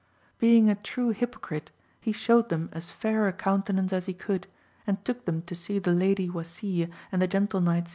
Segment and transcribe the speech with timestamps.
[0.39, 1.69] Being a true hypocrite,
[1.99, 4.47] he showed them as fair a countenance as he could,
[4.87, 7.89] and took them to see the Lady Oisille and the gentle knight Simontault.